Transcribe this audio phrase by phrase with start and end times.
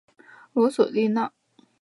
[0.53, 1.31] 罗索利纳。